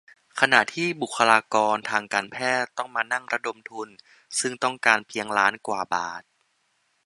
[0.39, 3.87] ขณะที่บุคลากรทางการแพทย์ต้องมานั่งระดมทุน
[4.39, 6.21] ซึ่งต้องการเพียงล้านกว่าบาท: